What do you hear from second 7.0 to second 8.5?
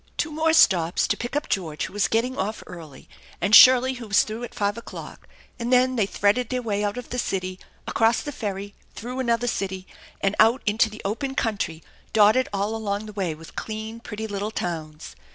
the city, across the